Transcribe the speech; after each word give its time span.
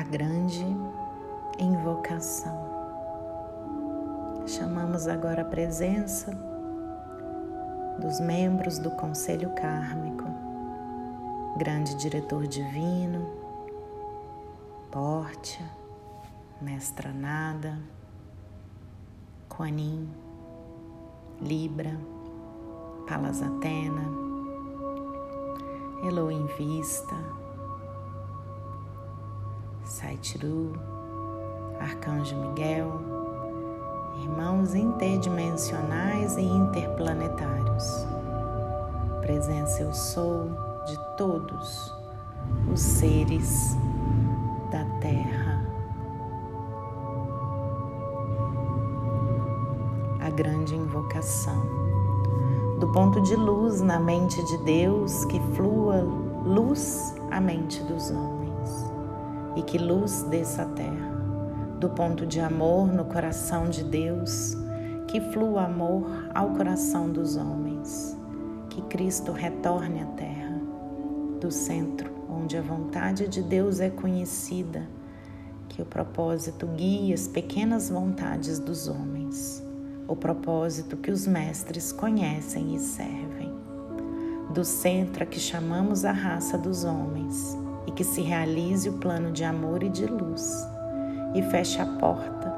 a 0.00 0.02
grande 0.02 0.64
invocação. 1.58 2.56
Chamamos 4.46 5.06
agora 5.06 5.42
a 5.42 5.44
presença 5.44 6.32
dos 8.00 8.18
membros 8.18 8.78
do 8.78 8.90
Conselho 8.92 9.50
Kármico, 9.50 10.24
grande 11.58 11.94
diretor 11.96 12.46
divino, 12.46 13.30
Portia, 14.90 15.70
Mestra 16.62 17.12
Nada, 17.12 17.78
Quanin, 19.50 20.08
Libra, 21.42 22.00
Palas 23.06 23.42
Atena, 23.42 24.08
Elohim 26.02 26.46
Vista, 26.56 27.16
Saitiru, 29.90 30.72
Arcanjo 31.80 32.36
Miguel, 32.36 32.92
irmãos 34.22 34.72
interdimensionais 34.72 36.36
e 36.36 36.42
interplanetários. 36.42 38.06
Presença 39.20 39.82
eu 39.82 39.92
sou 39.92 40.48
de 40.86 40.96
todos 41.16 41.92
os 42.72 42.80
seres 42.80 43.76
da 44.70 44.84
Terra. 45.00 45.66
A 50.20 50.30
grande 50.30 50.76
invocação. 50.76 51.66
Do 52.78 52.86
ponto 52.92 53.20
de 53.22 53.34
luz 53.34 53.80
na 53.80 53.98
mente 53.98 54.40
de 54.44 54.58
Deus, 54.58 55.24
que 55.24 55.40
flua 55.56 56.06
luz 56.44 57.12
à 57.32 57.40
mente 57.40 57.82
dos 57.82 58.12
homens 58.12 58.49
e 59.56 59.62
que 59.62 59.78
luz 59.78 60.22
desça 60.24 60.62
à 60.62 60.66
terra. 60.66 61.10
Do 61.78 61.88
ponto 61.90 62.26
de 62.26 62.40
amor 62.40 62.86
no 62.86 63.04
coração 63.04 63.68
de 63.68 63.82
Deus, 63.82 64.56
que 65.08 65.20
flua 65.20 65.64
amor 65.64 66.06
ao 66.34 66.50
coração 66.50 67.10
dos 67.10 67.36
homens. 67.36 68.16
Que 68.68 68.82
Cristo 68.82 69.32
retorne 69.32 70.00
à 70.00 70.06
terra, 70.06 70.60
do 71.40 71.50
centro 71.50 72.10
onde 72.30 72.56
a 72.56 72.62
vontade 72.62 73.26
de 73.26 73.42
Deus 73.42 73.80
é 73.80 73.90
conhecida, 73.90 74.88
que 75.68 75.82
o 75.82 75.84
propósito 75.84 76.66
guie 76.66 77.12
as 77.12 77.26
pequenas 77.26 77.90
vontades 77.90 78.58
dos 78.58 78.88
homens, 78.88 79.62
o 80.06 80.14
propósito 80.14 80.96
que 80.96 81.10
os 81.10 81.26
mestres 81.26 81.92
conhecem 81.92 82.74
e 82.74 82.78
servem. 82.78 83.50
Do 84.52 84.64
centro 84.64 85.22
a 85.22 85.26
que 85.26 85.38
chamamos 85.38 86.04
a 86.04 86.12
raça 86.12 86.56
dos 86.58 86.84
homens, 86.84 87.56
e 87.86 87.90
que 87.92 88.04
se 88.04 88.20
realize 88.20 88.88
o 88.88 88.94
plano 88.94 89.32
de 89.32 89.44
amor 89.44 89.82
e 89.82 89.88
de 89.88 90.06
luz 90.06 90.66
e 91.34 91.42
feche 91.42 91.80
a 91.80 91.86
porta 91.86 92.50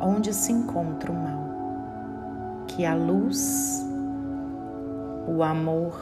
onde 0.00 0.32
se 0.34 0.52
encontra 0.52 1.10
o 1.10 1.14
mal. 1.14 1.46
Que 2.68 2.84
a 2.84 2.94
luz, 2.94 3.84
o 5.26 5.42
amor 5.42 5.96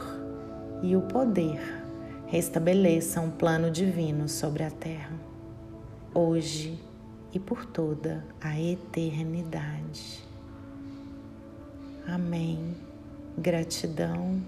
e 0.81 0.95
o 0.95 1.01
poder 1.01 1.83
restabeleçam 2.27 3.25
um 3.25 3.31
plano 3.31 3.71
divino 3.71 4.27
sobre 4.27 4.63
a 4.63 4.71
terra, 4.71 5.15
hoje 6.13 6.79
e 7.33 7.39
por 7.39 7.65
toda 7.65 8.25
a 8.41 8.59
eternidade. 8.59 10.23
Amém. 12.07 12.75
Gratidão, 13.37 14.41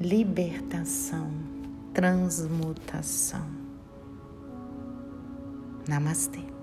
libertação 0.00 1.57
transmutação. 1.98 3.44
Namastê. 5.88 6.57